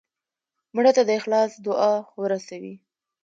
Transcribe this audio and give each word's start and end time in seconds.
مړه 0.75 0.91
ته 0.97 1.01
د 1.05 1.09
اخلاص 1.19 1.51
دعا 1.65 1.93
ورسوې 2.21 2.73